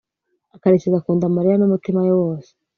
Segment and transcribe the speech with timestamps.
[0.61, 2.49] karekezi akunda mariya n'umutima we wose